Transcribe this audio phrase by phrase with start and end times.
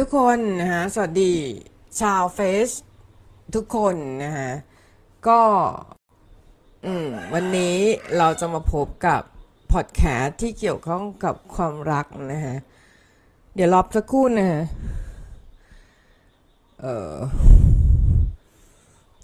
[0.00, 1.34] ทุกคนนะฮะสวัสดี
[2.00, 2.70] ชาวเฟซ
[3.54, 4.50] ทุกคนนะฮะ
[5.28, 5.40] ก็
[6.86, 7.76] อืมวันนี้
[8.18, 9.22] เราจะมาพบกับ
[9.72, 12.56] พอดแคสต์ที่เกี่ยวข้องกับความรักนะฮะ
[13.54, 14.62] เดี๋ยวรอบสักครู่นะฮะ
[16.80, 17.14] เออ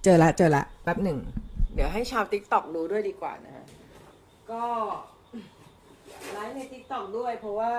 [0.04, 1.18] เจอละเจอละแป๊บหนึ่ง
[1.74, 3.64] เดี๋ยวให้ชาวติ๊กต็อกรู้ด้วยดีกว่านะฮะ
[4.50, 4.64] ก็
[6.32, 7.74] ไลฟ์ใน TikTok ด้วยเพราะว่า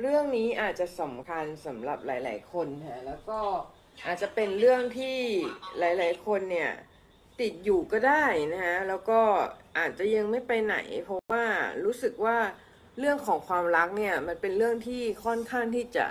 [0.00, 3.40] เรื่องนี้อาจจะสำคัญสำหรับหลาย ๆ คนฮะแล้วก็
[4.06, 5.18] อาจจะเป็นเรื่องที่
[5.78, 6.72] หลาย ๆ คนเนี่ย
[7.40, 9.20] ติดอยู่ก็ได้นะฮะแล้วก็
[9.78, 11.44] อาจจะยังไม่ไปไหน เพราะว่า
[11.84, 12.38] รู้สึกว่า
[12.98, 16.08] เรื่องของความรักเนี่ยมันเป็นเรื่องที่ค่อนข้างที่จะ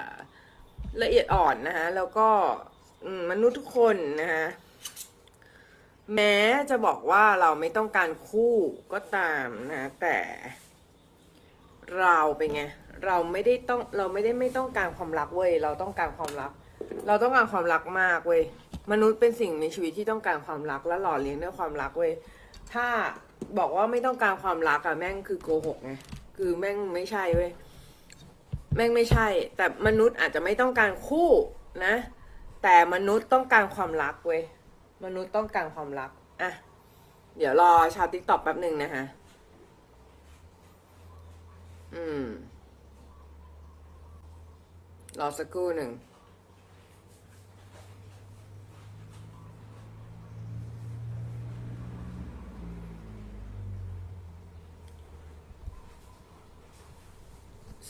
[1.02, 2.30] ละเอียดอ่อนนะฮะแล้วก็
[3.20, 4.46] มมนุษย์ทุกคนนะฮะ
[6.16, 6.36] แม้
[6.70, 8.56] จะบอกว่าเราไม่ต้องการคู่
[8.94, 10.18] ก็ตามนะแต่
[12.00, 12.62] เราเป็นไง
[13.06, 16.52] เราไม่ได้ต้องเราไม่ได้ไม่ต้องการความรักเว้ยเราต้องการความรัก
[17.08, 18.42] เราต้องการความรักมากเว้ย
[18.92, 22.12] มนุษย์เป็นสิ่งมีชีวิตที่ต้องการความรักและหล่อเลี้ยงด้วยความรักเว้ย
[22.74, 22.88] ถ้า
[23.58, 25.92] บอกว่าไม่ต้องการความรักอะแม่งคือโกหกไง
[26.38, 27.52] คือแม่งไม่ใช่เว้ย
[28.76, 31.30] แม่งไม่ใช่ แต่มนุษย์อาจจะไม่ต้องการคู่
[31.86, 31.96] นะ
[32.64, 34.42] แต่มนุษย์ต้องการความรักเว้ย
[35.06, 36.52] มนุษย์ต้องการความรักอะ
[37.38, 39.06] เดี๋ยวรอชาวติ๊กต็อกแป๊บหนึ่งนะฮะ
[41.96, 42.28] อืม
[45.20, 45.92] รอสักครู่หนึ่ง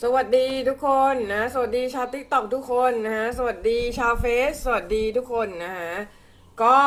[0.02, 5.92] สวัสดีทุกคนนะ สวัสดีชาวติ๊กต็อกทุกคนนะฮะ สวัสดีชาวเฟซ สวัสดีทุกคนนะฮะ
[6.62, 6.78] ก็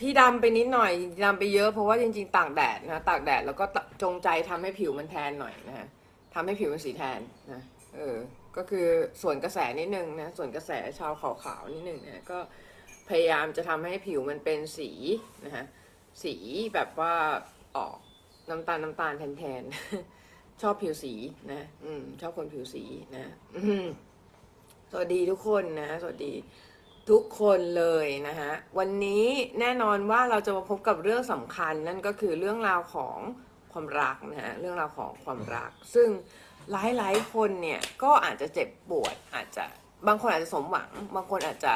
[0.00, 0.92] ที่ดำไปนิดหน่อย
[1.24, 3.64] ดำไปเยอะเพราะว่าจริง ๆ ตากแดดนะตากแดดแล้วก็
[4.02, 5.86] จงใจทำให้ผิวมันแทนหน่อยนะฮะ
[6.34, 7.20] ทำให้ผิวมันสีแทน
[7.52, 7.62] นะ
[7.94, 8.16] เออ
[8.56, 8.86] ก็คือ
[9.22, 12.38] ส่วนกระแสนิดนึงนะส่วนกระแสชาวขาวๆนิดนึงนะก็
[13.08, 14.90] พยายามจะทำให้ผิวมันเป็นสี
[15.44, 15.64] นะฮะ
[16.24, 16.34] สี
[16.74, 17.14] แบบว่า
[17.76, 17.96] ออก
[18.50, 21.14] น้ำตาลน้ำตาลแทนๆ ชอบผิวสี
[21.52, 22.84] นะ อืม ชอบคนผิวสี
[23.16, 23.24] นะ
[24.90, 26.34] สวัสดีทุกคนนะ สวัสดี
[27.10, 29.26] ทุกคนเลยนะฮะ วันนี้
[29.60, 33.18] แน่นอนว่าเราจะมาพบกับเรื่องสำคัญนั่นก็คือเรื่องราวของ
[33.74, 36.08] ความรักนะฮะเรื่องราวของความรัก ซึ่ง
[36.70, 39.64] หลายๆคนเนี่ยก็อาจจะเจ็บปวดอาจจะ
[40.08, 41.74] บางคนอาจจะสมหวัง บางคนอาจจะ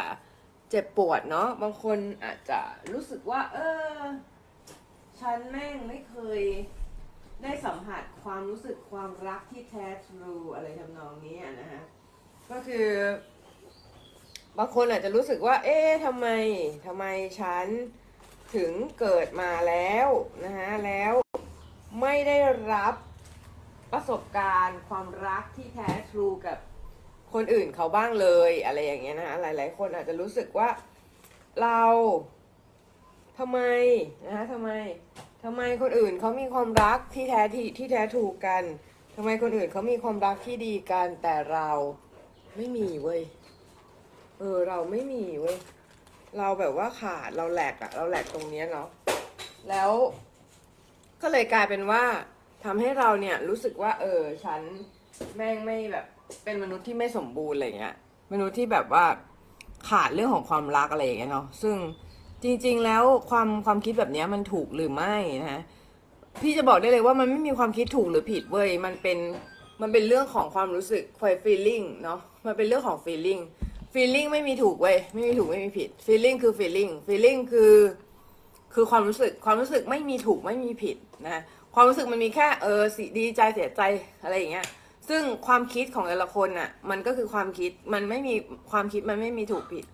[0.71, 2.61] เจ็บปวดเนาะบางคนอาจจะ
[2.93, 3.59] รู้สึกว่า เอ
[3.97, 4.01] อ
[5.21, 6.43] ฉันแม่งไม่เคย
[7.43, 11.83] ได้สัมผัสความรู้สึกความรักที่แท้ทรูอะไรทำนองนี้อะนะฮะ
[12.51, 12.89] ก็คือ
[14.59, 16.29] บางคนอาจจะรู้สึกว่า เอ๊ะทำไม
[16.87, 17.05] ทำไม
[17.41, 17.67] ฉัน
[18.55, 20.09] ถึงเกิดมาแล้ว
[20.45, 21.15] นะฮะแล้ว
[22.01, 22.37] ไม่ได้
[22.73, 22.95] รับ
[23.93, 26.59] ประสบการณ์ความรักที่แท้ทรูกับ
[27.33, 30.69] คนอื่นเขาบ้างเลยอะไรอย่างเงี้ยนะฮะหลาย ๆ คนอาจจะรู้สึกว่า
[31.63, 31.83] เรา
[33.39, 33.61] ทำไม
[34.27, 34.71] นะฮะทำไม
[35.45, 38.63] ทำไมคนอื่นเขามีความรักที่แท้ที่ที่แท้ถูกกัน
[39.17, 41.69] ทำไมคนอื่นเขามีความรักที่ดีกัน แต่เรา
[42.57, 43.23] ไม่มีเว้ย
[44.39, 45.59] เออเราไม่มีเว้ย
[46.39, 48.89] เราแบบว่าขาดเราแหลกอะเราแหลกตรงเนี้ยเนาะ
[49.69, 49.91] แล้ว
[51.23, 52.03] ก็เลยกลายเป็นว่า
[52.65, 54.61] ทำให้เราเนี่ยรู้สึกว่า เออฉัน
[55.37, 56.07] แม่งไม่แบบ
[56.45, 57.95] เป็นมนุษย์ที่ไม่สมบูรณ์อะไรเงี้ย
[58.33, 59.05] มนุษย์ที่แบบว่า
[59.89, 61.77] ขาดเรื่องของความรักอะไรอย่างเงี้ยเนาะซึ่ง
[62.43, 65.63] จริง ๆ แล้วความความคิดแบบนี้มันถูกหรือไม่นะฮะ
[66.43, 69.19] พี่จะบอกได้เลยว่ามันไม่มีความคิดถูกหรือผิดเว้ยมันเป็น
[69.81, 73.39] มันเป็นเรื่องของความรู้สึกควายฟีลลิ่งเนาะมันเป็นเรื่องของฟีลลิ่ง
[73.95, 77.73] feeling ไม่มีถูกเว้ยไม่มีถูกไม่มีผิด feeling คือ feeling feeling คือ
[78.81, 80.97] คือความรู้สึกความรู้สึกไม่มีถูกไม่มีผิด
[81.27, 81.43] นะ
[81.75, 83.83] ความรู้สึกมันมีแค่เออสิดีใจเสียใจ
[84.23, 84.67] อะไรอย่างเงี้ย
[85.09, 88.35] ซึ่งความคิดของแต่ละคนน่ะมันก็คือความคิดมันไม่มี
[88.71, 89.85] ความคิดมันไม่มีถูกผิด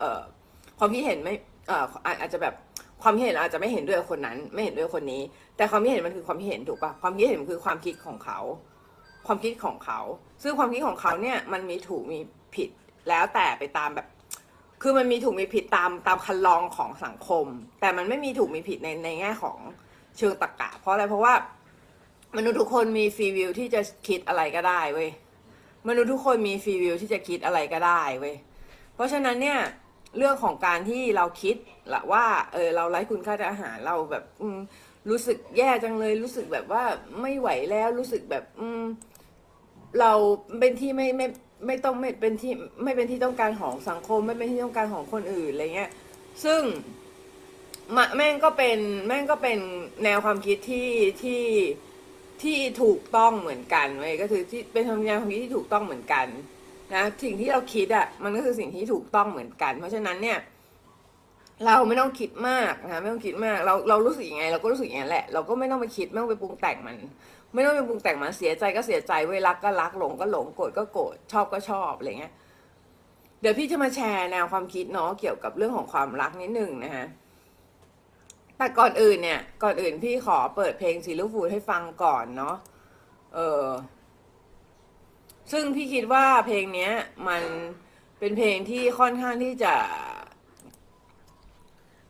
[0.00, 0.20] เอ่อ
[0.78, 1.34] ความคิดเห็นไม่
[1.68, 1.84] เอ่อ
[2.20, 2.54] อาจจะแบบ
[3.02, 5.22] ความคิดเห็นอาจจะไม่เห็นด้วยคนนั้น ไม่เห็นด้วยคนนี้
[5.56, 8.38] แต่ความคิดเห็นมันคือความคิดเห็นถูกปะความคิดเห็นมันคือความคิดของเขา
[9.26, 10.00] ความคิดของเขา
[10.42, 12.18] ซึ่งความคิดของเขาเนี่ยมันมีถูกมี
[12.54, 12.68] ผิด
[13.08, 14.06] แล้วแต่ไปตามแบบ
[14.82, 17.46] คือมันมีถูกมีผิดตามตามคันลองของสังคม
[17.80, 19.56] แต่มันไม่มีถูกมีผิดในในแง่ของ
[20.18, 21.34] เชิงตรรกะ เพราะอะไรเพราะว่า
[22.36, 25.10] มนุษย์ทุกคนมีฟรีวิวที่จะคิดอะไรก็ได้เว้ย
[25.88, 28.34] มนุษย์ทุกคนมีฟรีวิวที่จะคิดอะไรก็ได้เว้ย
[28.94, 29.58] เพราะฉะนั้นเนี่ย
[30.16, 31.56] เรื่องของการที่เราคิด
[31.92, 34.48] ละว่าเออเราไร้คุณค่าทางอาหารเราแบบอื
[35.10, 36.84] รู้สึกแย่จังเลย รู้สึกแบบว่า
[37.20, 38.82] ไม่ไหวแล้วรู้สึกแบบ อืม
[40.00, 40.12] เรา
[40.58, 41.26] เป็นที่ไม่ไม่
[41.66, 42.52] ไม่ต้องไม่เป็นที่
[42.84, 45.90] ไม่เป็นที่ต้องการของสังคม ไม่เป็นที่ต้องการของคนอื่นอะไรเงี้ย
[46.44, 46.62] ซึ่ง
[47.96, 49.58] มแม่งก็เป็นแม่งก็เป็น
[50.04, 50.88] แนวความคิดที่
[51.22, 51.42] ที่
[52.42, 56.26] ที่ถูกต้องเหมือนกันเว้ยก็คือที่เป็นแนวความคิดที่ถูกต้องเหมือนกัน
[56.94, 60.38] นะสิ่งที่เราคิดอะ่ะมันก็คือสิ่งที่ถูกต้องเหมือนกัน เพราะฉะนั้นเนี่ย
[61.66, 66.96] เราไม่ต้องคิดมากนะไม่ต้องคิดมาก เราเรารู้สึกยังไง เราก็รู้สึกอย่างนั้นแหละ เราก็ไม่ต้องไปคิดไม่ต้องไปปรุงแต่งมัน
[67.52, 72.32] ไม่ต้องไปปรุงแต่งมันเสียใจก็เสียใจเว้ยรักก็รักหลงก็หลงโกรธก็โกรธชอบก็ชอบอะไรเงี้ย
[73.40, 77.06] เดี๋ยวพี่จะมาแชร์แนวความคิดเนาะเกี่ยวกับเรื่องของความรักนิดหนึ่งนะฮะ
[78.56, 82.56] แต่ก่อนอื่นเนี่ย ก่อนอื่นพี่ขอเปิดเพลงซีลูกฟูดให้ฟังก่อนเนาะ
[83.34, 83.64] เออ
[85.52, 86.92] ซึ่งพี่คิดว่าเพลงเนี้ย
[87.28, 87.42] มัน
[88.18, 89.74] เป็นเพลงที่ค่อนข้างที่จะ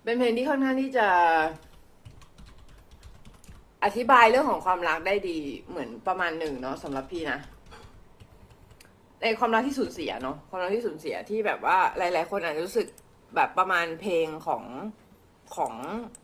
[0.04, 1.08] เป็นเพลงที่ค่อนข้างที่จะ
[3.84, 5.38] อธิบายเรื่องของความรักได้ดี
[5.68, 7.38] เหมือนประมาณหนึ่งเนาะสำหรับพี่นะ
[9.22, 12.88] ในความรักที่สูญเสียเนาะความรักที่สูญเสียที่แบบว่าหลาย ๆ คนอาจจะรู้สึก
[13.36, 14.64] แบบประมาณเพลงของ
[15.56, 15.74] ของ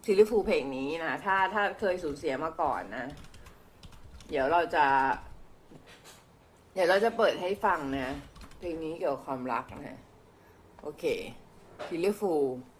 [0.05, 3.07] Silly Fools เพลงนี้นะถ้าถ้าเคยสูญเสียมาก่อนนะ
[4.29, 4.85] เดี๋ยวเราจะ
[6.75, 8.15] เดี๋ยวเราจะเปิดให้ฟังนะ
[8.59, 9.99] เพลงนี้เกี่ยวกับความรักนะ
[10.83, 11.05] โอเค
[11.89, 12.33] Silly Fools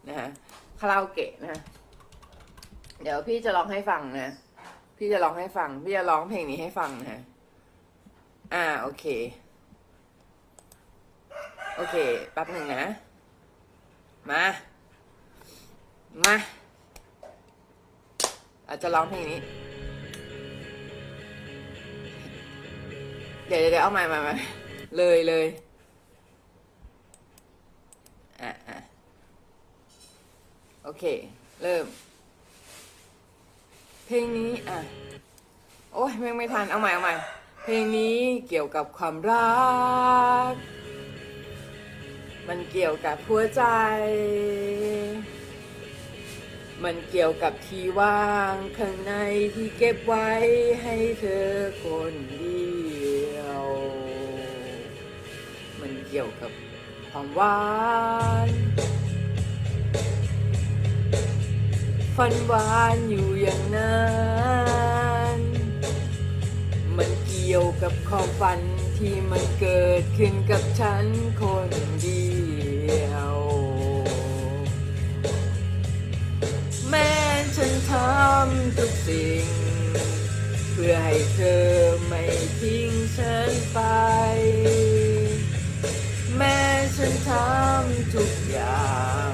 [0.09, 0.29] นะฮะ
[0.81, 1.61] คาราโอเกะนะ
[3.03, 4.31] เดี๋ยวพี่จะร้องให้ฟังนะ
[5.01, 7.21] พี่จะร้องให้ฟัง พี่จะร้องเพลงนี้ให้ฟังนะ
[8.55, 9.05] อ่า โอเค
[11.77, 11.97] โอเค
[12.33, 12.85] แป๊บหนึ่งนะ
[14.31, 14.43] มา
[16.25, 16.35] มา
[18.69, 19.41] อาจจะร้องเพลงนี้
[23.47, 24.35] เดี๋ยวเดี๋ยวเอาใหม่มามา
[24.97, 25.47] เลยเลย
[28.43, 28.79] อะอะ
[30.85, 31.05] โอเค
[31.63, 31.85] เริ่ม
[34.11, 34.81] เพลงนี้อะ
[35.95, 37.15] โอ้ยแม่งไม่ทันเอาใหม่เอาใหม่
[37.63, 38.19] เพลงนี้
[38.49, 39.59] เกี่ยวกับความรั
[40.51, 40.53] ก
[42.49, 43.63] มันเกี่ยวกับหัวใจ
[46.85, 49.13] มันเกี่ยวกับที่ว่างข้างใน
[49.55, 50.31] ที่เก็บไว้
[50.83, 51.49] ให้เธอ
[51.83, 52.77] คนเดี
[53.37, 53.65] ยว
[55.81, 56.51] มันเกี่ยวกับ
[57.11, 57.59] ความหวา
[58.47, 58.49] น
[62.23, 64.09] ฝันหวานอยู่อย่างนั้
[65.37, 65.39] น
[66.97, 68.61] มันเกี่ยวกับความฝัน
[68.99, 71.07] ที่มันเกิดขึ้นกับฉัน
[71.41, 71.71] คน
[72.03, 72.29] เดี
[73.07, 73.35] ยว
[76.89, 77.13] แม้
[77.57, 79.47] ฉันทำทุกสิ่ง
[80.73, 81.69] เพื่อให้เธอ
[82.07, 82.25] ไม่
[82.61, 83.81] ทิ้งฉันไป
[86.37, 86.59] แม้
[86.97, 88.89] ฉันทำทุกอย่า
[89.31, 89.33] ง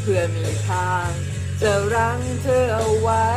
[0.00, 1.27] เพื่อมีทาง
[1.62, 3.28] จะรั้งเธอเอาไว้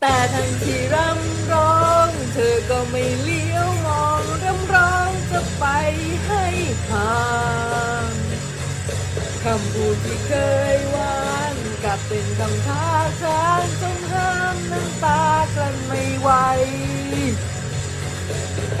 [0.00, 5.64] แต่ทันทีร่ำร้อง เธอก็ไม่เลี้ยวมองร่ำร้องจะไป
[6.26, 6.44] ให้
[6.88, 7.14] ห่า
[8.10, 8.12] ง
[9.44, 10.34] คำพูดที่เค
[10.74, 12.88] ยหวานกลับเป็นคำท้า
[13.22, 15.22] ทายจนห้ามน้ำตา
[15.54, 16.30] กลั้นไม่ไหว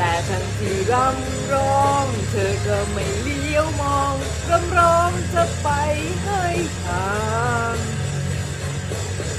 [0.02, 4.14] แต่ทันทีรำร้อง เธอก็ไม่เลี้ยวมอง
[4.50, 5.68] รำร้องจะไป
[6.24, 6.44] ให้
[6.84, 7.06] ห่า
[7.74, 7.76] ง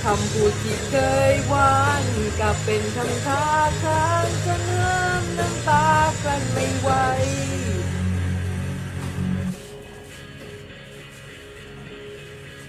[0.04, 0.96] คำพูดที่เค
[1.34, 2.06] ยหวาน
[2.40, 3.46] กลับเป็นคำท้า
[3.84, 5.88] ทายจนห้ามน้ำตา
[6.24, 6.90] กลั้นไม่ไหว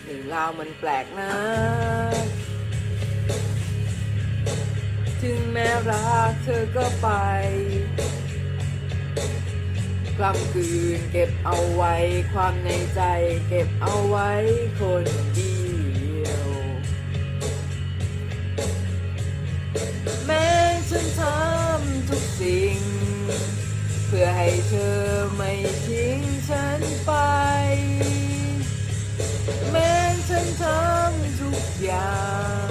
[0.04, 1.32] หนึ่งราวมันแปลกนะ
[5.22, 7.08] ถึงแม้รักเธอก็ไป
[10.18, 11.94] กลำคืนเก็บเอาไว้
[12.32, 13.02] ความในใจ
[13.48, 14.30] เก็บเอาไว้
[14.80, 15.62] คนเดี
[16.26, 16.48] ยว
[20.26, 20.48] แม้
[20.90, 22.78] ฉันทำทุกสิ่ง
[24.06, 25.00] เพื่อให้เธอ
[25.36, 25.52] ไม่
[25.86, 27.12] ทิ้งฉันไป
[29.70, 29.92] แม้
[30.28, 32.16] ฉันทำทุกอย่า
[32.66, 32.68] ง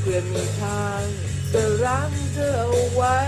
[0.00, 3.18] เพื่อมีทาง จะรั้งเธอเอาไว้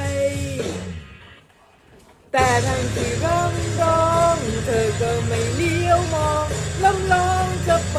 [2.32, 6.46] แต่ทันที่ร้องร้องเธอก็ไม่เลี้ยวมอง
[6.84, 7.98] ลำลองจะไป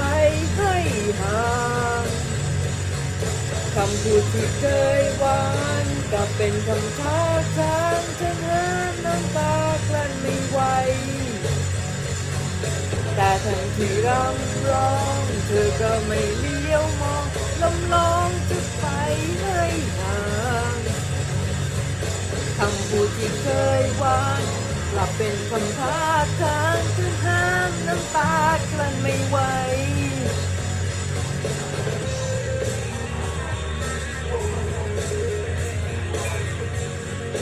[0.55, 0.73] ให้
[1.21, 1.45] ห่า
[2.03, 2.05] ง
[3.75, 4.65] คำพูดที่เค
[4.99, 5.43] ยหวา
[5.85, 7.19] นกลับเป็นคำท้า
[7.57, 9.55] ทายฉันห้ามน้ำตา
[9.87, 10.59] กลั้นไม่ไหว
[13.15, 17.25] แต่ทันที่รำร้องเธอก็ไม่เลี้ยวมอง
[17.63, 18.85] ลำลองจะไป
[19.41, 19.61] ให้
[19.97, 20.19] ห่า
[20.75, 20.79] ง
[22.57, 23.47] คำพูดที่เค
[23.81, 24.43] ยหวาน
[24.91, 25.99] กลับเป็นคำท้า
[26.41, 28.35] ทายจนห้ามน้ำตา
[28.71, 29.37] กลั้นไม่ไหว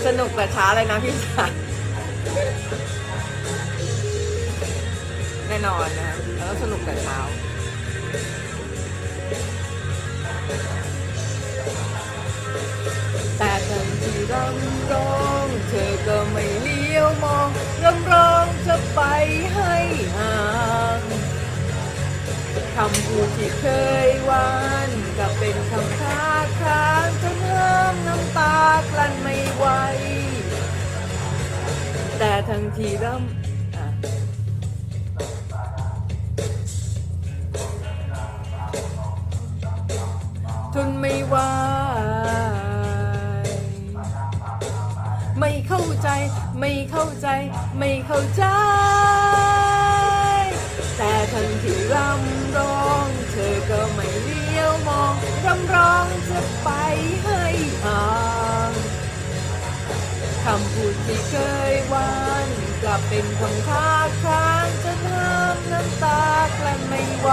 [0.05, 1.51] สนุกแต่ช้าเลยนะพี่สาย
[5.47, 7.17] แน่นอนนะแล้วสนุกแต่เช้า
[14.31, 19.01] รำร้อง เธอก็ไม่เลี้ำรองจะไป
[19.55, 19.75] ให้
[20.15, 20.37] ห่า
[20.99, 21.01] ง
[22.75, 23.65] คำพูดที่เค
[24.07, 24.51] ยหวา
[24.87, 26.25] นก็เป็นคำค้า
[26.61, 28.57] ค้างจนห้ามน้ำตา
[28.91, 29.65] กลั้นไม่ไหว
[32.17, 33.40] แต่ทั้งที่รำ
[46.91, 47.27] เข้าใจ
[47.77, 48.43] ไม่เข้าใจ
[50.97, 55.13] แต่ทันที่รำร้อง เธอก็ไม่เลี้ยวมอง
[55.45, 56.69] รำร้องจะไป
[57.23, 57.43] ให้
[57.83, 58.03] ห่า
[58.69, 58.71] ง
[60.43, 61.35] คำพูดที่เค
[61.71, 62.11] ยหวา
[62.45, 62.47] น
[62.81, 63.89] กลับเป็นคำค้า
[64.23, 66.23] ค้างจนห้ามน้ำตา
[66.57, 67.29] กลั้นไม่ไหว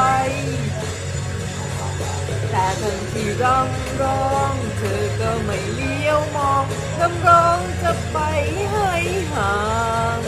[2.58, 3.68] แต่ทันที่ร้อง
[4.00, 6.64] ร้องเธอก็ไม่เลี้ยวมอง
[6.98, 8.18] คำร้องจะไป
[8.72, 8.92] ให้
[9.34, 9.56] ห่า
[10.18, 10.20] ง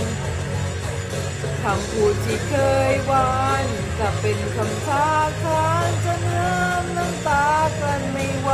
[1.62, 2.54] คำพูดที่เค
[2.92, 3.66] ยหวาน
[3.98, 5.08] กลับเป็นคำค้า
[5.44, 7.48] ค้างจนห้ามน้ำตา
[7.80, 8.50] กันไม่ไหว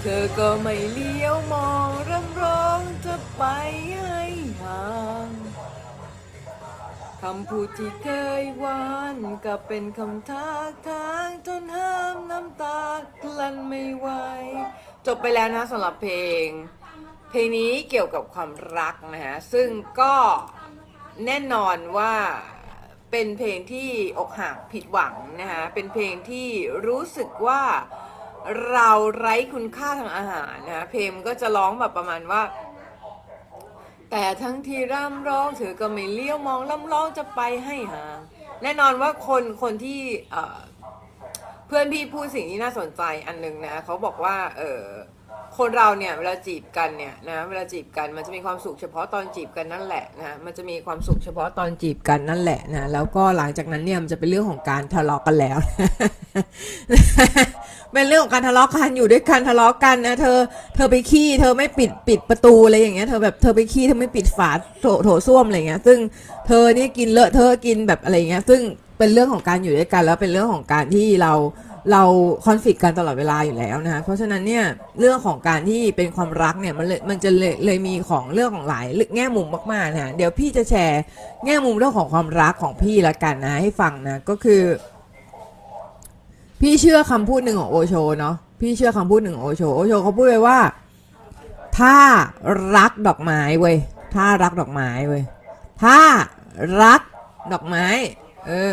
[0.00, 3.42] เธอก็ไม่เลี้ยวมองรำร้องจะไป
[4.00, 4.22] ให้
[4.60, 4.84] ห่า
[5.28, 5.37] ง
[7.22, 8.08] คำพูดที่เค
[8.42, 8.82] ยหวา
[9.14, 12.80] นก็เป็นคำทักทางจนห้ามน้ำตา
[13.22, 14.08] กลั้นไม่ไหว
[15.06, 16.46] จบไปแล้วนะสำหรับเพลง
[17.30, 19.68] เพลงนี้เกี่ยวกับความรักนะฮะ ซึ่ง
[20.00, 20.14] ก็
[21.26, 22.14] แน่นอนว่า
[23.10, 26.48] เป็นเพลงที่อกหักผิดหวังนะฮะเป็นเพลงที่
[26.86, 27.62] รู้สึกว่า
[28.70, 32.42] เราไร้คุณค่าทางอาหารนะะเพลงก็จะร้องแบบประมาณว่า
[34.10, 38.18] แต่ทั้งที่ร่ำร้องเธอก็ไม่เลี้ยวมองร่ำร้องจะไปให้ห่าง
[38.62, 40.00] แน่นอนว่าคนคนที่
[41.66, 44.82] เพื่อนพี่พูดสิ่งที่น่าสนใจอันหนึ่งนะเขาบอกว่า เออ
[45.58, 55.58] คนเราเนี่ยเวลาจีบกันเนี่ยนะเวลาจีบกันมันจะมีความสุขเฉพาะตอนจีบกันนั่นแหละนะมันจะมีความสุขเฉพาะตอนจีบกันนั่นแหละนะแล้วก็หลังจากนั้นเนี่ยมันจะเป็นเรื่องของการทะเลาะกันแล้ว
[57.92, 60.38] เป็นเรื่องของการทะเลาะกันอยู่ด้วยกันทะเลาะกันนะเธอ
[60.74, 64.50] เธอไปขี้เธอไม่ปิดปิดประตูอะไรอย่างเงี้ยเธอแบบเธอไปขี้เธอไม่ปิดฝา
[64.80, 65.98] โถโถส้วมอะไรเงี้ย ซึ่ง
[66.46, 68.60] เธอนี่กินเลอะเธอกินแบบอะไรเงี้ย ซึ่ง
[68.98, 71.32] เป็นเรื่องของการอยู่ด้วยกันแล้วเป็นเรื่องของการที่เรา
[71.92, 72.02] เรา
[72.46, 74.64] คอนฟ lict กันตลอดเวลาอยู่แล้วนะคะเพราะฉะนั้นเนี่ย
[75.00, 81.00] เรื่องของการที่เป็นความรักเนี่ยมันเลยมันจะเลยเลยมีของเรื่องของหลายแง่มุมมากๆนะเดี๋ยวพี่จะแชร์
[81.44, 84.62] แง่มุมเรื่องของความรักของพี่ละกันนะให้ฟังนะก็คือ
[86.60, 90.58] พี่เชื่อคำพูดหนึ่งของโอโชเนาะพี่เชื่อคำพูดหนึ่งของโอโชโอโชเขาพูดไว้ว่า
[91.78, 91.96] ถ้า
[92.76, 93.76] รักดอกไม้เว้ย
[94.14, 95.22] ถ้ารักดอกไม้เว้ย
[95.82, 95.98] ถ้า
[96.82, 97.00] รัก
[97.52, 97.86] ดอกไม้
[98.46, 98.72] เออ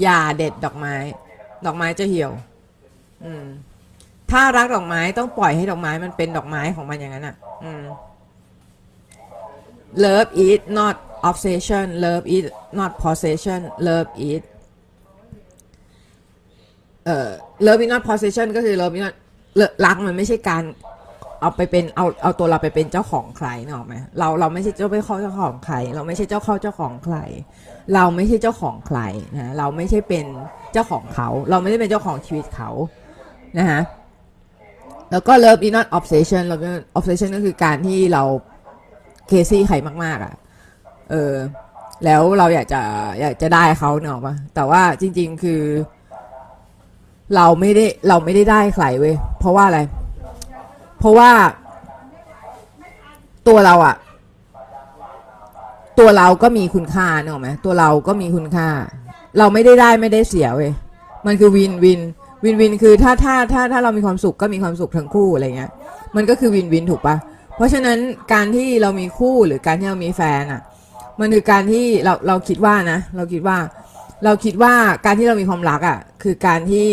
[0.00, 0.94] อย่าเด็ดดอกไม้
[1.66, 2.32] ดอกไม้จะเหี่ยว
[3.24, 3.44] อืม
[4.30, 7.82] ถ้ารักดอกไม้ต้องปล่อยให้ดอกไม้มันเป็นดอกไม้ของมันอย่างนั้นอะ อืม
[10.04, 10.94] love is not
[11.30, 12.44] obsession love is
[12.78, 14.42] not possession love is
[17.04, 17.30] เอ่อ
[17.66, 19.14] love is not possession ก็คือ love is not
[19.84, 20.64] รักมันไม่ใช่การ
[21.40, 27.16] เอาไปเป็นเอาเอาตัวเราไปเป็นเจ้าของใครเนออกไหมเราเราไม่ใช่เจ้าไปเข้าเจ้าของใคร เราไม่ใช่เจ้าเข้าเจ้าของใคร
[27.94, 29.00] เราไม่ใช่เจ้าของใคร
[29.34, 30.26] นะเราไม่ใช่เป็น
[30.72, 32.70] เจ้าของเขา เราไม่ได้เป็นเจ้าของชีวิตเขา
[33.58, 33.80] นะฮะ
[35.10, 38.22] แล้วก็ love is not obsession love is not obsession ก็คือการที่เรา
[39.28, 40.34] เคซี่ใครมาก ๆอะ
[41.10, 41.34] เออ
[42.04, 42.80] แล้วเราอยากจะ
[43.20, 45.62] อยากจะได้เขาเนอะปะแต่ว่าจริง ๆ คือ
[47.36, 49.80] เราไม่ได้เราไม่ได้ได้ใครเว้ยเพราะว่าอะไร
[50.98, 51.30] เพราะว่า
[53.48, 53.96] ตัวเราอะ
[55.98, 58.68] ตัวเราก็มีคุณค่าเนอะไหมตัวเราก็มีคุณค่า
[59.38, 60.72] เราไม่ได้ได้ไม่ได้เสียเว้ย
[61.26, 62.00] มันคือวินวิน
[62.44, 65.70] วินวินคือถ้าถ้าถ้าถ้าเรามีความสุขก็มีความสุขทั้งคู่อะไรเงี้ย
[66.16, 67.16] มันก็คือวินวินถูกปะ
[67.56, 67.98] เพราะฉะนั้น
[68.32, 70.62] การที่เรามีคู่หรือการที่เรามีแฟนอะ
[71.20, 73.58] มันคือการที่เราเราคิดว่านะ เราคิดว่า
[74.24, 74.74] เราคิดว่า
[75.04, 76.88] การที่เรามีความรักอะคือการที่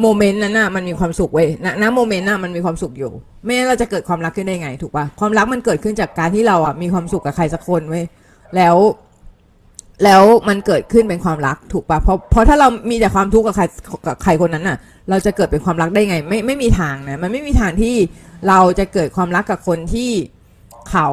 [0.00, 3.12] โมเมนต์นั้นน่ะมันมีความสุขเว้ยณณโมเมนต์น่ะมันมีความสุขอยู่
[3.44, 8.04] ไม่งั้นเราจะเกิดความรักขึ้นได้ไง ถูกปะความรักมันเกิดขึ้นจากการที่เราอะมีความสุขกับใครสักคนเว้ย
[8.56, 8.76] แล้ว
[10.04, 13.64] แล้วมันเกิดขึ้นเป็นความรักถูกปะเพราะเพราะถ้าเรามีแต่ความทุกข์กับใคร
[14.06, 14.78] กับใครคนนั้นน่ะ
[15.10, 17.94] เราจะเกิดเป็นความรักได้ไง ไม่ไม่มีทางนะมันไม่มีทางที่
[18.48, 20.10] เราจะเกิดความรักกับคนที่
[20.90, 21.08] เขา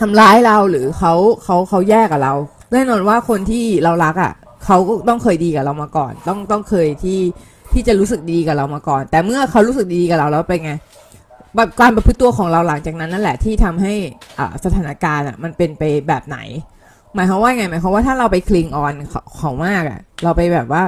[0.00, 1.12] ทำร้ายเราหรือเขา
[1.44, 2.34] เขาเขาแยกกับเรา
[2.72, 4.32] แน่นอนว่าคนที่เรารักอะ
[4.64, 7.20] เขาก็ต้องเคยดีกับเรามาก่อน ต้องต้องเคยที่
[7.72, 10.72] ที่จะรู้สึกดีกับเรามาก่อน แต่เมื่อเขารู้สึกดีกับเราแล้วเป็นไง
[11.56, 13.94] แบบการประพฤติตัวของเราหลังจากนั้นนั่นแหละที่ทำให้
[14.38, 16.38] อ่าสถานการณ์อะมันเป็นไปแบบไหน
[17.14, 18.94] หมายความว่าไงหมายความว่าถ้าเราไปคลิงออน
[19.38, 20.82] เขามากอะเราไปแบบว่า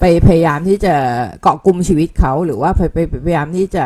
[0.00, 0.94] ไปพยายามที่จะ
[1.42, 3.84] เกาะกลุ่มชีวิตเขาหรือว่าไปไปพยายามที่จะ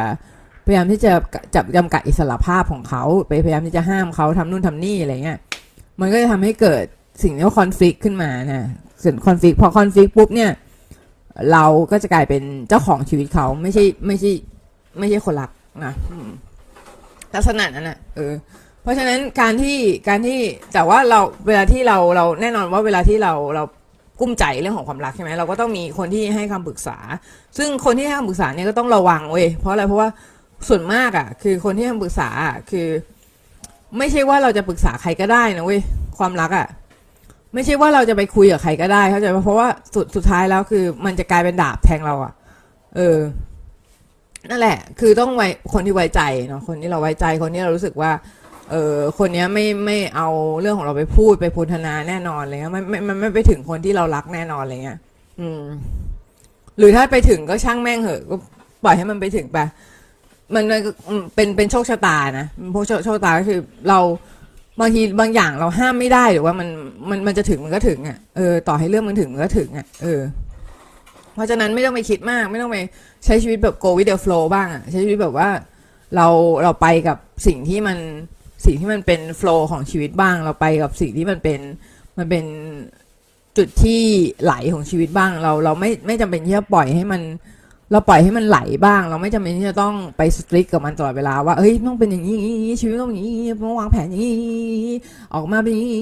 [0.67, 1.13] พยายามที่จะ
[1.55, 5.39] จับจำกัดอิสระภาพของเขาไปพยายามที่จะห้ามเขาทำนู่นทำนี่อะไรเงี้ย
[6.01, 6.85] มันก็จะทำให้เกิด
[7.23, 8.69] สิ่งที่ว่าคอนฟ lict ขึ้นมานะ
[9.03, 10.51] ส่วนคอนฟ lict พอคอนฟ lict ปุ๊บเนี่ย
[11.53, 14.33] เราก็จะกลายเป็นเจ้าของชีวิตเขาไม่ใช่ไม่ใช่
[14.99, 15.51] ไม่ใช่คนรัก
[15.85, 15.93] นะ
[17.35, 18.33] ลักษณะนั้นอะเออ
[18.83, 19.79] เพราะฉะนั้นการที่
[20.09, 20.39] การที่
[20.75, 23.65] แต่ว่าเราเวลาที่เราเราแน่นอนว่าเวลาที่เราเรา
[24.21, 26.99] กุ้มใจเรื่องของความรักใช่ไหมเราก็ต้องมีคนที่ให้คำปรึกษา
[27.59, 30.09] ซึ่งคนที่ให้คำปรึกษาเนี่ยก็ต้องระวังเว้ยเพราะอะไรเพราะว่า
[30.69, 32.89] ส่วนมากอะ คือคนที่ให้คำปรึกษาอะคือ
[33.99, 35.81] ไม่ใช่ว่าเราจะปรึกษาใครก็ได้นะเว้ย
[36.19, 36.67] ความรักอะ
[37.55, 42.33] ไม่ใช่ว่าเราจะไปคุยกับใครก็ได้เข้าใจไหมเพราะว่าสุดสุดท้ายแล้วคือ มันจะกลายเป็นดาบแทงเราอะ
[42.97, 43.19] เออ
[44.51, 48.11] นั่นแหละ คือต้องไว้คนที่ไว้ใจเนาะคนที่เราไว้ใจคนที่เรารู้สึกว่า
[48.71, 50.29] เออคนนี้ไม่ไม่เอา
[50.61, 54.99] เรื่องของเราไปพูดไปพูทนาแน่นอนเงี้ยไม่ไม่มันไม่ไปถึงคนที่เรารักแน่นอนอะไรเงี้ย
[55.41, 55.63] อืม
[56.79, 58.37] หรือถ้าไปถึงก็ช่างแม่งเหอะก็
[58.85, 59.59] ปล่อยให้มันไปถึงไป
[60.55, 60.65] มัน
[61.35, 62.47] เป็นเป็นโชคชะตานะ
[62.87, 63.99] โชคโชคชะตาก็คือเรา
[64.81, 66.69] บางทีบางอย่างเราห้ามไม่ได้หรือว่ามัน
[67.11, 70.21] มันมันจะถึงมันก็ถึงอะเออต่อให้เรื่องมันถึงมันก็ถึงอะเออ
[71.35, 72.77] เพราะฉะนั้นไม่ต้องไปคิดมากไม่ต้องไป
[73.25, 75.49] ใช้ชีวิตแบบ go with the flow บ้างอะใช้ชีวิตแบบว่า
[76.17, 76.27] เรา
[76.63, 77.99] เราไปกับสิ่งที่มัน
[78.65, 81.61] สิ่งที่มันเป็นโฟล์ของชีวิตบ้าง เราไปกับสิ่งที่มันเป็น
[82.19, 82.45] มันเป็น
[83.59, 84.03] จุดที่
[84.43, 87.23] ไหลของชีวิตบ้าง เราเราไม่ไม่จำเป็นที่จะปล่อยให้มัน
[87.93, 92.37] เราปล่อยให้มันไหลบ้าง เราไม่จำเป็นที่จะต้องไปสตริกกับมันตลอดเวลาว่าเฮ้ยต้องเป็นอย่างนี้
[92.81, 93.35] ชีวิตต้องอย่างนี้
[93.65, 94.35] ต้องวางแผนอย่างนี้
[95.35, 95.97] ออกมาเป็นอย่างนี้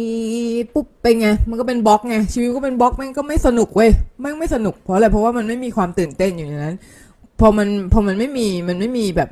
[0.74, 3.90] ปุ๊บเป็นไงมันก็เป็นบล็อกไงชีวิตก็เป็นบล็อกมันก็ไม่สนุกเว้ย
[4.22, 6.76] มันไม่สนุกเพราะอะไรเพราะว่ามันไม่มีความตื่นเต้นอยู่ในนั้น
[7.40, 9.28] พอมันพอมันไม่มีมันไม่มีแบบ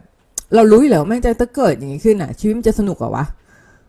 [0.54, 3.24] เรารู้อยู่แล้วแม่งจะเกิดอย่างนี้ขึ้นอะชีวิตมันจะสนุกเหรอวะ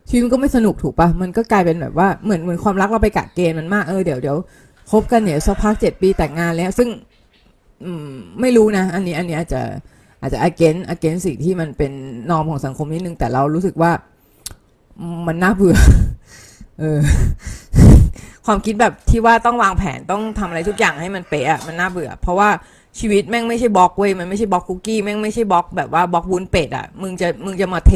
[0.10, 4.38] ชีวิตก็ไม่สนุกถูกปะมันก็กลายเป็นแบบว่าเหมือนเหมือนความรักเราไปกะเกณฑ์มันมากเออเดี๋ยวเดี๋ยว
[4.92, 6.90] คบกันเนี่ยสักพักเจ็ดปีแต่งงานแล้ว ซึ่ง
[7.84, 8.08] อืม
[8.42, 9.62] ไม่รู้นะ อันนี้อันนี้อาจจะ
[10.22, 11.92] อาจจะ against against สิ่งที่มันเป็น
[12.30, 13.92] นอมของสังคมนิดนึง แต่เรารู้สึกว่า
[15.28, 15.78] มันน่าเบื่อ
[16.80, 17.00] เออ
[18.46, 22.50] ความคิดแบบที่ว่าต้องวางแผนต้องทำอะไรทุกอย่างให้มันเป๊ะอะมันน่าเบื่อ เพราะว่า
[23.00, 27.94] ชีวิตแม่งไม่ใช่บล็อกเว้ยมันไม่ใช่บล็อกคุกกี้แม่งไม่ใช่บล็อกแบบว่าบล็อกวุ้นเป็ดอะมึงจะมึงจะมาเท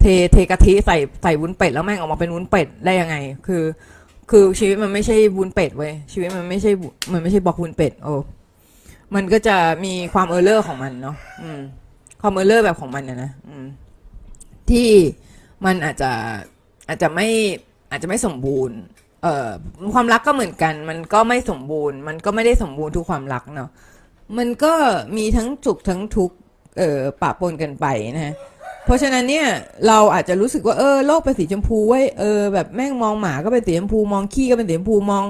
[0.00, 3.62] เทเทกะทิใส่ใส่วุ้นเป็ดแล้วแม่งออกมาเป็นวุ้นเป็ดได้ยังไง คือ
[4.30, 6.70] คือชีวิตมันไม่ใช่วุ้นเป็ดเว้ยชีวิตมันไม่ใช่
[7.12, 8.14] มันไม่ใช่บล็อกวุ้นเป็ดโอ้
[9.14, 11.60] มันก็จะมีความ error ของมันเนาะอืม
[12.20, 13.66] ความ error แบบของมันนะนะอืม
[14.70, 14.90] ที่
[15.64, 16.10] มันอาจจะ
[16.88, 17.28] อาจจะไม่
[17.90, 18.78] อาจจะไม่สมบูรณ์
[19.22, 19.48] เอ่อ
[19.94, 23.70] ความรักก็เหมือนกัน มันก็ไม่สมบูรณ์ มันก็ไม่ได้สมบูรณ์ทุกความรักเนาะ
[24.38, 24.72] มันก็
[25.16, 26.36] มีทั้งสุขทั้งทุกข์
[26.78, 28.34] เอ่อปะปนกันไปนะฮะ
[28.84, 29.46] เพราะฉะนั้นเนี่ย
[29.88, 35.24] เราอาจจะรู้สึกว่าเออโลกเป็นสีชมพูไว้เออแบบแม่งมองหมาก็เป็นสีชมพูมองขี้ก็เป็นสีชมพูมอง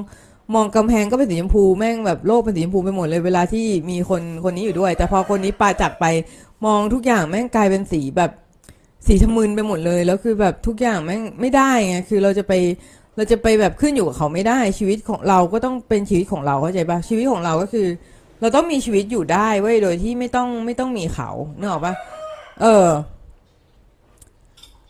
[0.54, 6.04] มองกำแพงก็เป็นสีชมพูแม่งแบบโลกเป็นสีชมพูไปหมดเลยเวลาที่มีคนคนนี้อยู่ด้วย แต่พอคนนี้ปาจากไป
[6.66, 8.30] มองทุกอย่างแม่งกลายเป็นสีแบบ
[9.06, 12.52] สีชมึนไปหมดเลยแล้วคือแบบทุกอย่างแม่งไม่ได้ไงคือเราจะไป
[13.16, 17.87] เราจะไปแบบขึ้นอยู่กับเขาไม่ได้ชีวิตของเราก็ต้องเป็นชีวิตของเราเข้าใจปะชีวิตของเราก็คือ
[18.40, 21.28] เราต้องมีชีวิตอยู่ได้เว้ยโดยที่ไม่ต้องไม่ต้องมีเขา
[21.59, 21.94] เนออกปะ
[22.62, 22.87] เออ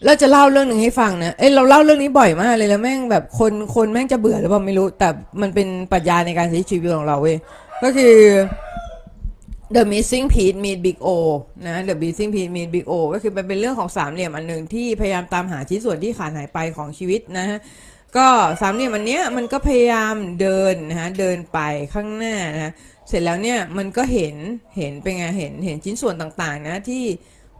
[0.04, 5.08] เราจะเล่าเรื่องหนึ่งให้ฟังนะ เอ้ยเราเล่าเรื่องนี้บ่อยมากเลยแล้วแม่งแบบคนคนแม่งจะเบื่อหรือเปล่าไม่รู้ แต่
[5.42, 7.36] มันเป็นปรัชญาในการใช้ชีวิตของเราเว้ย
[7.82, 8.16] ก็คือ
[9.74, 11.08] The Missing Piece Meet Big O
[11.66, 17.58] นะ The Missing Piece Meet Big O ก็คือมันเป็นเรื่องของสามเหลี่ยมอันหนึ่งที่พยายามตามหาชิ้นส่วนที่ขาดหายไปของชีวิตนะฮะ
[18.16, 18.26] ก็
[18.60, 21.58] สามเหลี่ยมอันเนี้ยมันก็พยายามเดินนะฮะเดินไป
[21.94, 22.72] ข้างหน้านะ
[23.08, 24.34] เสร็จแล้วเนี่ยมันก็เห็น
[24.76, 27.04] เห็นเป็นไงเห็นเห็นชิ้นส่วนต่างๆ นะที่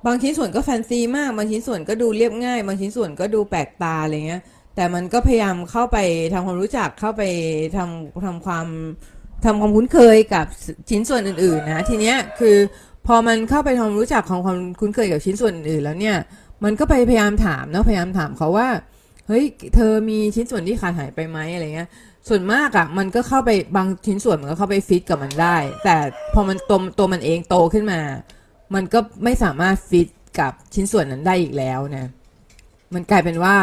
[0.06, 4.42] บางชิ้นส่วนก็แฟนซีมาก บางชิ้นส่วนก็ดูเรียบง่าย บางชิ้นส่วนก็ดูแปลกตาอะไรเงี้ย
[4.74, 5.98] แต่มันก็พยายามเข้าไป
[6.32, 7.22] ทำความรู้จักเข้าไป
[7.76, 8.66] ทำทำความ
[9.44, 10.46] ทำความคุ้นเคยกับ
[10.90, 12.56] ชิ้นส่วนอื่นๆนะทีเนี้ยคือ
[13.06, 16.16] พอมันเข้าไปทำความรู้จักของความคุ้นเคยกับชิ้นส่วนอื่นแล้วเนี่ย
[16.64, 18.68] มันก็ไปพยายามถามเนาะพยายามถามเขาว่า
[19.28, 21.88] เฮ้ยเธอมีชิ้นส่วนที่ขาดหายไปไหมอะไรเงี้ย
[22.28, 25.96] ส่วนมากอะ่ะมันก็เข้าไปบางชิ้นส่วนมันก็เข้าไปฟิตกับมันได้ แต่
[26.34, 28.00] พอมันตัวตัวมันเองโตขึ้นมา
[28.74, 30.08] มันก็ไม่สามารถฟิต
[30.40, 32.06] กับชิ้นส่วนนั้นได้อีกแล้วนะ
[32.94, 33.56] มันกลายเป็นว่า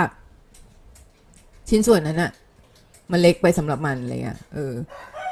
[1.69, 2.31] ชิ้นส่วนนั้นอะ
[3.11, 4.73] มันเล็กไปสำหรับมันอะไรเงี้ย เออ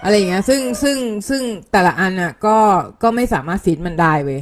[0.03, 0.97] อะไรอย่างเงี้ย ซึ่งซึ่ง
[1.29, 2.57] ซึ่งแต่ละอันอะก็
[3.03, 4.41] ก็ไม่สามารถฟิตมันได้เว้ย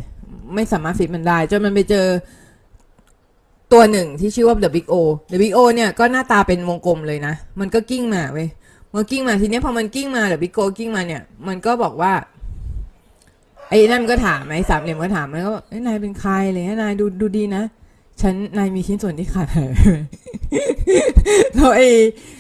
[0.56, 2.08] ไม่สามารถฟิตมันได้ จนมันไปเจอ
[3.74, 4.96] ตัวหนึ่งที่ชื่อว่า The Big O
[5.32, 8.48] The Big O เนี่ยก็หน้าตาเป็นวงกลมเลยนะ มันก็กิ้งมาเว้ย
[8.94, 12.14] มันกิ้งมาทีเนี้ยพอมันกิ้งมา The Big O กิ้งมาเนี่ย มันก็บอกว่า
[13.70, 17.64] ไอ้นั่นก็ถามไอ้สามเหลี่ยมก็ถามมันก็บอกเอ้ยนายเป็นใครอะไรเลยนายดูดูดีนะ
[18.22, 19.70] ฉันนายมีชิ้นส่วนที่ขาดหาย
[21.56, 21.88] แล้วไอ้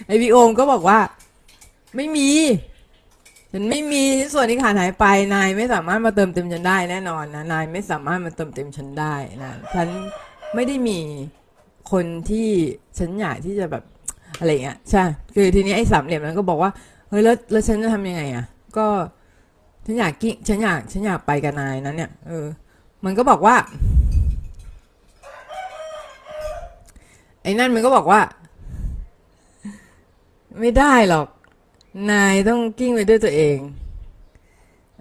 [0.07, 0.99] ไอ้พี่โอมก็บอกว่า
[1.95, 2.29] ไม่มี
[3.51, 9.87] ฉันไม่มีชิ้นส่วนที่ขาดหายไปนายไม่สามารถมาเติมเต็มฉันได้แน่นอนนะนายไม่สามารถมาเติมเต็มฉันได้นะฉัน
[10.55, 10.99] ไม่ได้มี
[11.91, 12.49] คนที่
[12.97, 13.83] ฉันอยากที่จะแบบ
[14.39, 15.03] อะไรเงี้ยใช่
[15.35, 16.71] คือทีนี้ไอ้สามเหลี่ยมนั้นก็บอกว่า
[17.09, 18.45] เฮ้ยแล้วแล้วฉันจะทำยังไงอะ
[18.77, 18.87] ก็
[19.85, 22.45] ฉันอยากกิ้งฉันอยากฉันอยากไปกับนายนั้นเนี่ยเออ
[23.05, 23.55] มันก็บอกว่า
[27.43, 28.21] ไอ้นั่นมันก็บอกว่า
[30.59, 31.27] ไม่ได้หรอก
[32.11, 33.57] นายต้องกิ้งไปด้วยตัวเอง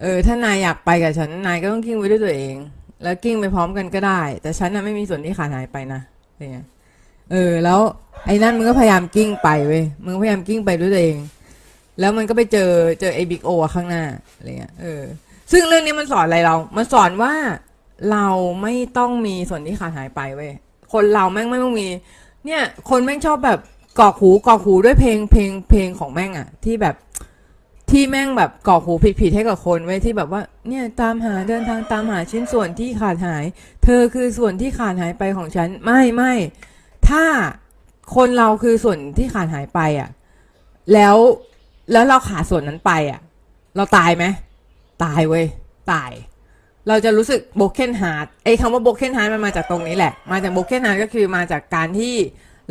[0.00, 2.54] เออ ถ้านายอยากไปกับฉัน นายก็ต้องกิ้งไปด้วยตัวเอง
[3.02, 6.66] แล้วกิ้งไปพร้อมกันก็ได้ แต่ฉันน่ะไม่มีส่วนที่ขาดหายไปนะอะไรเงี้ย
[7.30, 7.80] เออ แล้ว
[8.26, 11.16] ไอ้นั่นมันก็พยายามกิ้งไปเว้ยมันก็พยายามกิ้งไปด้วยตัวเอง
[12.00, 14.04] แล้วมันก็ไปเจอเจอไอ้บิ๊กโอข้างหน้า
[14.36, 15.02] อะไรเงี้ยเออ
[15.52, 17.34] ซึ่งเรื่องนี้มันสอนอะไรเรา มันสอนว่า
[18.12, 18.26] เรา
[18.62, 20.52] ไม่ต้องมีส่วนที่ขาดหายไปเว้ย
[20.92, 21.88] คนเราแม่งไม่ต้องมี
[22.44, 23.58] เนี่ย คนแม่งชอบแบบ
[24.00, 26.96] กอกหูกอกหูด้วยเพลงเพลงเพลงของแม่งอะที่แบบ
[27.90, 33.44] ที่แม่งแบบกอกหูผิดผิดๆให้กับคนไว้ยที่แบบว่า เนี่ยตามหาเดินทางตามหาชิ้นส่วนที่ขาดหาย
[33.84, 36.32] เธอคือส่วนที่ขาดหายไปของฉัน ไม่ไม่
[37.08, 37.24] ถ้า
[38.16, 40.10] คนเราคือส่วนที่ขาดหายไปอะ
[40.94, 41.16] แล้ว
[41.92, 43.20] แล้วเราขาดส่วนนั้นไปอะ
[43.76, 44.24] เราตายไหม
[45.04, 45.46] ตายเว้ย
[45.92, 46.10] ตาย
[46.88, 52.14] เราจะรู้สึก broken heart ไอ้คำว่า broken heart มันมาจากตรงนี้แหละ มาจาก broken heart ก็คือมาจากการที่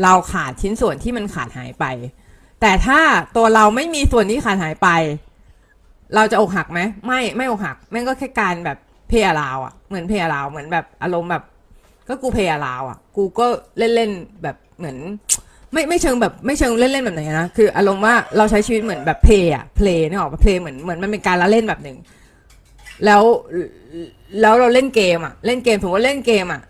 [0.04, 1.86] เราขาดชิ้นส่วนที่มันขาดหายไป
[2.62, 3.00] แต่ถ้า
[3.36, 4.90] ตัวเราไม่มีส่วนที่ขาดหายไป
[6.16, 8.78] เราจะอกหักไหมไม่ไม่อกหักแม่งก็แค่การแบบ
[9.10, 11.44] play around อะเหมือน play around เหมือนแบบอารมณ์แบบ
[12.08, 13.46] ก็กู play around อะ กูก็
[13.78, 14.98] เล่นเล่นๆแบบเหมือน
[15.74, 21.98] ไม่ไม่เชิงแบบไม่เชิงเล่นเล่นๆแบบไหนนะคืออารมณ์ว่าเราใช้ชีวิตเหมือนแบบ play อะ play นี่ออกมา play เหมือนเหมือนมันเป็นการละเล่นแบบหนึ่ง
[23.06, 23.24] แล้ว
[24.42, 26.62] แล้วเราเล่นเกมอะเล่นเกมถือว่าเล่นเกมอะ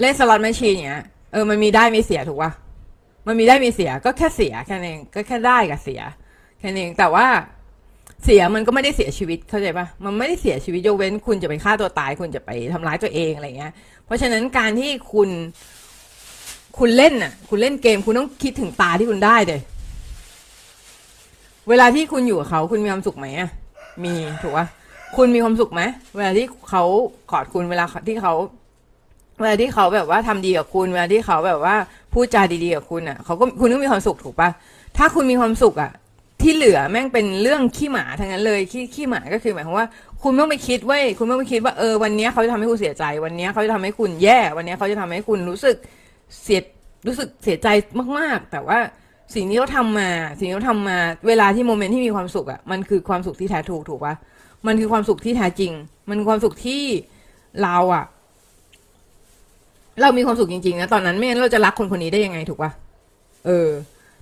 [0.00, 2.50] เล่น slot machine เงี้ยเออมันมีได้มีเสียถูกป่ะ
[3.26, 6.00] มันมีได้มีเสียก็แค่เสียแค่นั้นเองก็แค่ได้กับเสีย
[6.58, 7.26] แค่นั้นเองแต่ว่า
[8.24, 13.72] เสียมันก็ไม่ได้เสียชีวิตเข้าใจป่ะมันไม่ได้เสียชีวิตยกเว้น คุณจะไปฆ่าตัวตาย คุณจะไปทำร้ายตัวเองอะไรเงี้ย
[14.04, 15.28] เพราะฉะนั้นการที่คุณ
[16.78, 19.60] คุณเล่นน่ะ คุณเล่นเกมคุณต้องคิดถึงตาที่คุณได้เดย
[21.68, 23.50] เวลาที่คุณอยู่กับเขาคุณมีความสุขไหมอะ
[24.04, 24.66] มีถูกปะ
[25.16, 25.82] คุณมีความสุขไหม
[26.16, 26.84] เวลาที่เขา
[27.30, 28.34] กอดคุณเวลาที่เขา
[29.40, 31.74] เวลาที่เขาแบบว่าทำดีกับคุณ เวลาที่เขาแบบว่า
[32.12, 34.50] พูดจาดีๆกับคุณอะเขาก็คุณก็มีความสุขถูกปะ
[34.96, 35.92] ถ้าคุณมีความสุขอะ
[36.42, 39.86] ที่เหลือแม่งเป็นเรื่องขี้หมาทั้งนั้นเลยขี้ขี้หมาก็คือหมายความว่า
[40.22, 45.76] คุณไม่ต้องไปคิดเว้คุณไม่ต้องไปคิดว่าเออวันนี้เขาจะทำให้คุณเสียใจ วันนี้เขาจะทำให้คุณแย่ วันนี้เขาจะทำให้คุณรู้สึก
[46.42, 46.60] เสีย
[47.06, 47.68] รู้สึกเสียใจ
[48.18, 48.78] มาก ๆ แต่ว่า
[49.34, 54.14] สิ่งที่เขาทำมา สิ่งที่เขาทำมา เวลาที่โมเมนต์ที่มีความสุขอะมันคือความสุขที่แท้ถูกถูกปะ
[54.66, 55.72] มันคือความสุขที่แท้จริง
[56.08, 56.82] มันความสุขที่
[57.62, 58.04] เราอะ
[60.00, 62.70] เรามีความสุขจริงๆนะตอนนั้นไม่งั้นเราจะรักคนคนนี้ได้ยังไงถูกปะ
[63.46, 63.68] เออ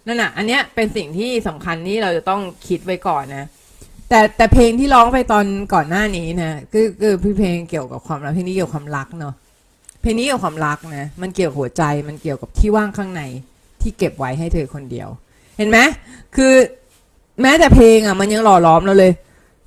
[0.07, 3.47] นั่นน่ะ อันเนี้ยเป็นสิ่งที่สำคัญที่เราจะต้องคิดไว้ก่อนนะ
[4.09, 9.35] แต่แต่เพลงที่ร้องไปตอนก่อนหน้านี้นะคือคือพี่เพลงเกี่ยวกับความรักเพลงนี้เกี่ยวกับความรักเนาะ
[10.01, 13.23] เพลงนี้เกี่ยวกับความรักนะมันเกี่ยวกับหัวใจมันเกี่ยวกับที่ว่างข้างใน
[13.83, 15.09] ที่เก็บไว้ให้เธอคนเดียว
[15.57, 15.79] เห็นไหม
[16.37, 16.53] คือ
[17.43, 19.13] แม้แต่เพลงอะมันยังหล่อล้อมเราเลย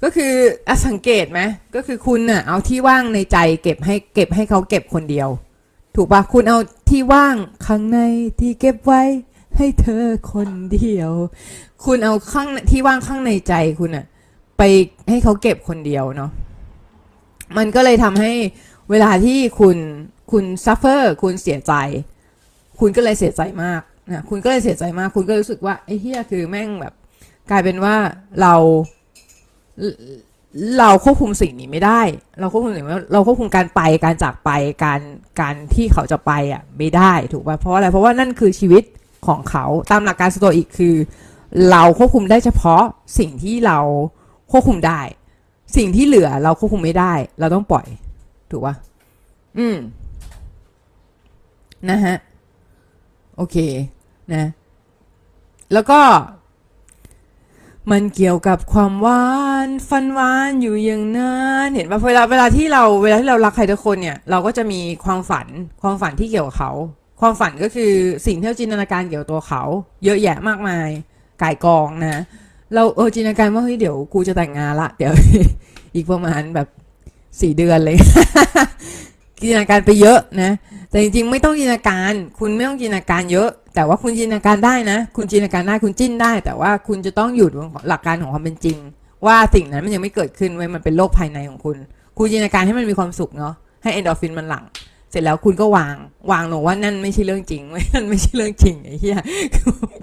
[0.04, 0.34] ก็คือ
[0.70, 1.40] อสังเกตไหม
[1.76, 5.30] ก็คือคุณน่ะเอาที่ว่างในใจ เก็บให้เก็บให้เขาเก็บคนเดียว
[5.96, 7.36] ถูกปะคุณเอาที่ว่าง
[7.68, 8.00] ข้างใน
[8.40, 9.02] ที่เก็บไว้
[9.58, 11.12] ให้เธอคนเดียว
[11.86, 14.06] คุณเอาข้างที่ว่างข้างในใจคุณอะ
[14.58, 14.64] ไป
[15.10, 16.32] ให้เขาเก็บคนเดียวเนาะ
[17.58, 18.34] มันก็เลยทำให้
[18.92, 19.78] เวลาที่คุณ
[20.32, 21.74] คุณซัฟเฟอร์คุณเสียใจ
[22.80, 26.94] คุณก็เลยเสียใจมากนะคุณก็เลยเสียใจมาก คุณก็รู้สึกว่าไอ้เฮียคือแม่งแบบ
[27.50, 27.96] กลายเป็นว่า
[28.42, 28.54] เรา
[30.80, 32.02] เราควบคุมสิ่งนี้ไม่ได้
[32.40, 34.50] เราควบคุมสิ่งนี้เราควบคุมการไปการจากไป
[34.84, 35.02] การ
[35.40, 38.84] การที่เขาจะไปอะไม่ได้ถูกป่ะเพราะอะไรเพราะว่านั่นคือชีวิต
[39.28, 40.96] ของเขาตามหลักการสโตอิกคือ
[41.72, 42.84] เราควบคุมได้เฉพาะ
[43.20, 43.80] สิ่งที่เรา
[44.52, 45.02] ควบคุมได้
[45.78, 47.88] สิ่งที่เหลือเราควบคุมไม่ได้ เราต้องปล่อย
[48.52, 48.76] ถูกป่ะ
[49.58, 49.78] อืม
[51.90, 52.16] นะฮะ
[53.38, 53.58] โอเค
[54.34, 54.46] นะ
[55.74, 56.00] แล้วก็
[57.92, 59.26] มันเกี่ยวกับความหวา
[59.68, 65.48] นฟันหวานอยู่อย่างนั้นเห็นป่ะเวลาเวลาที่เราเวลาที่เรารักใครทุกคนเนี่ย เราก็จะมีความฝัน
[65.82, 66.72] ความฝันที่เกี่ยวกับเขา
[67.22, 67.92] ความฝันก็คือ
[68.26, 69.64] สิ่งที่เราจินตนาการเกี่ยวกับตัวเขา
[70.04, 70.90] เยอะแยะมากมาย
[71.42, 72.24] ก่ายกองนะ
[72.74, 75.14] เราเออจินตนาการว่าเฮ้ยเดี๋ยวกูจะแต่งงานละ เดี๋ยว
[75.96, 76.68] อีกประมาณแบบ
[77.40, 77.98] สี่เดือนเลย
[79.40, 80.52] จินตนาการไปเยอะนะ
[80.90, 88.78] แต่จริงๆ ไม่ต้องจินตนาการ คุณไม่ต้องจินตนาการเยอะ แต่ว่าคุณจินตนาการได้นะ คุณจินตนาการได้คุณจิ้นได้ แต่ว่าคุณจะต้องอยู่บนหลักการของความเป็นจริง
[89.26, 91.78] ว่าสิ่งนั้นมันยังไม่เกิดขึ้นไว้ยมันเป็นโลกภายในของคุณ
[92.18, 94.64] คุณจินตนาการให้มันมีความสุขเนาะให้เอนโดรฟินมันหลั่ง
[95.12, 95.96] เสร็จแล้วคุณก็วาง
[96.32, 99.20] วางลงว่านั่นไม่ใช่เรื่องจริงไม่นั่นไม่ใช่เรื่องจริงไอ้เหี้ย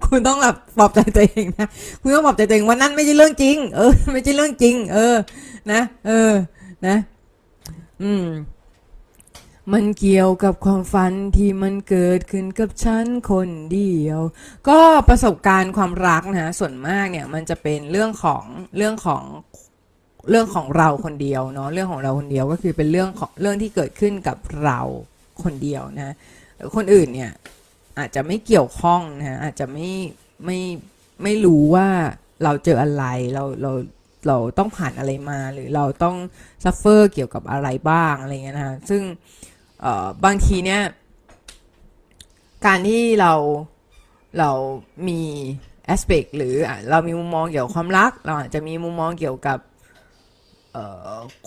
[0.04, 1.66] คุณต้องแบบปลอบใจตัวเองนะ
[2.02, 5.14] คุณต้องปลอบใจตัวเองว่านั่นไม่ใช่เรื่องจริง เออ ไม่ใช่เรื่องจริง เออ
[5.72, 6.32] นะ เออ
[6.86, 6.96] นะ
[8.02, 8.28] อืม
[9.72, 14.20] มันเกี่ยวกับความฝันที่มันเกิดขึ้นกับฉันคนเดียว
[14.68, 18.44] ก็ประสบการณ์ความรักนะ ส่วนมากเนี่ยมันจะเป็นเรื่องของ
[18.76, 19.22] เรื่องของ
[20.30, 24.80] เรื่องของเราคนเดียวเนาะเรื่องของเราคนเดียวก็คือเป็นเรื่องของเรื่องที่เกิดขึ้นกับเรา
[25.42, 26.14] คนเดียวนะ
[26.76, 27.32] คนอื่นเนี่ย
[27.98, 29.90] อาจจะไม่เกี่ยวข้องนะอาจจะไม่
[30.44, 30.58] ไม่
[31.22, 31.88] ไม่รู้ว่า
[32.44, 33.72] เราเจออะไรเราเรา
[34.26, 36.16] เราต้องผ่านอะไรมา หรือเราต้อง
[36.64, 39.02] ซัฟเฟอร์เกี่ยวกับอะไรบ้างอะไรเงี้ยนะซึ่ง
[40.24, 40.82] บางทีเนี่ย
[42.66, 43.32] การที่เรา
[44.38, 44.50] เรา
[45.08, 45.20] มี
[45.86, 46.54] aspect หรือ
[46.90, 49.58] เรามีมุมมองเกี่ยวกับความรัก เราอาจจะมีมุมมองเกี่ยวกับ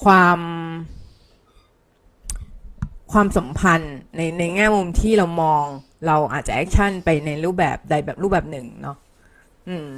[0.04, 0.40] ความ
[3.12, 5.64] ความสัมพันธ์ในในแง่มุมที่เรามอง
[6.08, 8.98] เราอาจจะ action ไปในรูปแบบใดแบบรูปแบบหนึ่งเนาะ
[9.70, 9.90] อืม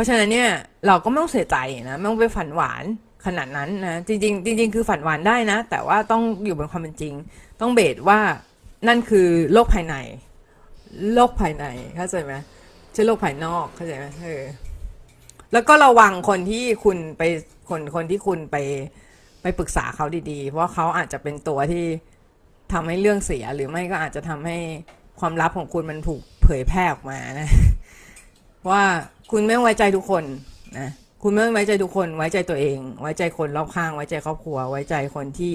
[0.00, 0.50] เพราะฉะนั้นเนี่ย
[0.86, 1.56] เราก็ไม่ต้องเสียใจ
[1.90, 2.84] นะไม่ต้องไปฝันหวาน
[3.26, 7.14] ขนาดนั้นนะจริงๆจริง ๆ คือฝันหวานได้นะ แต่ว่าต้องอยู่บนความเป็นจริง
[7.60, 8.18] ต้องเบสว่า
[8.88, 9.96] นั่นคือโลกภายใน
[11.14, 11.64] โลกภายใน
[11.96, 12.34] เข้าใจไหม
[12.92, 14.42] ใช่โลกภายนอกเข้าใจไหมเออ
[15.52, 17.22] แล้วก็ระวังคนที่คุณไป
[17.68, 18.56] คนคนที่คุณไป
[19.42, 21.84] ไปปรึกษาเขาดี ๆ เพราะเขาอาจจะเป็นตัวที่
[22.72, 24.58] ทำให้เรื่องเสียหรือไม่ก็อาจจะทำให้
[25.20, 27.48] ความลับของคุณมันถูกเผยแพร่ออกมานะ
[28.70, 28.82] ว่า
[29.30, 30.24] คุณไม่ไว้ใจทุกคน
[30.78, 30.90] นะ
[31.22, 35.54] คุณไม่ไว้ใจทุกคนไว้ใจตัวเอง ไว้ใจคนรอบข้าง ไว้ใจครอบครัว ไว้ใจคนที่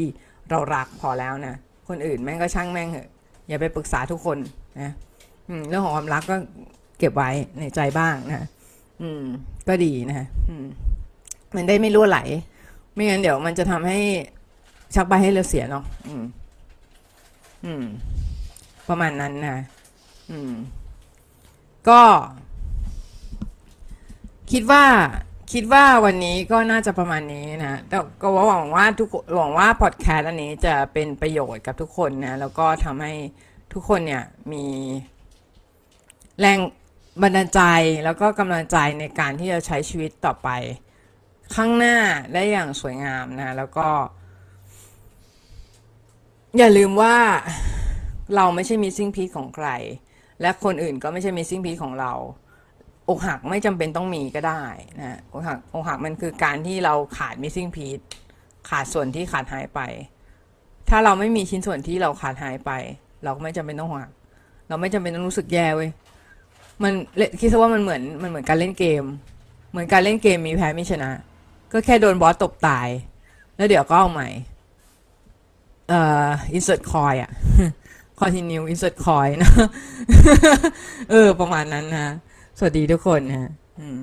[0.50, 1.56] เรารักพอแล้วนะ
[1.88, 3.08] คนอื่นแม่งก็ช่างแม่งเหอะ
[3.48, 4.38] อย่าไปปรึกษาทุกคน
[4.82, 4.92] นะ
[5.70, 6.36] เรื่องของความรักก็
[7.00, 8.48] เก็บไว้ในใจบ้างนะ
[9.02, 9.24] อืม
[9.68, 10.66] ก็ดีนะอืม
[11.56, 12.20] มันได้ไม่รั่วไหล
[12.94, 14.00] ไม่งั้นเดี๋ยวมันจะทำให้
[14.96, 16.24] ชักใบให้เราเสียเนาะอืม
[17.66, 17.84] อืม
[18.88, 19.58] ประมาณนั้นนะ
[20.32, 20.52] อืม
[21.90, 22.02] ก็
[24.52, 24.84] คิดว่า
[25.54, 33.14] คิดว่าวันนี้ก็น่าจะประมาณนี้นะแต่ก็หวังว่าทุกหวังว่าพอดแคสต์อันนี้จะเป็นประโยชน์กับทุกคนนะแล้วก็ทำให้
[33.74, 34.66] ทุกคนเนี่ยมี
[36.40, 36.60] แรง
[37.22, 37.62] บันดาลใจ
[38.06, 40.50] แล้วก็กำลังใจในการที่จะใช้ชีวิตต่อไป
[41.56, 41.98] ข้างหน้า
[42.34, 43.88] ได้อย่างสวยงามนะ แล้วก็
[46.58, 47.18] อย่าลืมว่า
[48.36, 49.70] เราไม่ใช่มีซิ่งพีของใคร
[50.42, 52.14] และคนอื่นก็ไม่ใช่มีซิ่งพีของเรา
[53.10, 54.64] อกหักไม่จำเป็นต้องมีก็ได้
[55.00, 57.88] นะอกหักอกหักมันคือการที่เราขาดมิซิ่งพี
[58.70, 59.82] ขาดส่วนที่ขาดหายไป
[60.90, 62.72] ถ้าเราไม่มีชิ้นส่วนที่เราขาดหายไป
[63.24, 64.10] เราก็ไม่จำเป็นต้องหัก
[64.68, 65.90] เราไม่จำเป็นต้องรู้สึกแย่เว้ย
[66.84, 66.94] มัน
[67.40, 69.04] คิดซะว่ามันเหมือนมันเหมือนการเล่นเกม
[69.72, 71.12] เหมือนการเล่นเกมมีแพ้ไม่ชนะ
[71.72, 72.88] ก็แค่โดนบอสตบตาย
[73.56, 74.30] แล้วเดี๋ยวก็เอาใหม่
[75.90, 77.32] เอ่อ insert coin อะ
[78.20, 79.52] continue insert coin นะ
[81.12, 82.14] เออ ประมาณนั้นนะ
[82.58, 84.00] สวัสดีทุกคนฮะอืม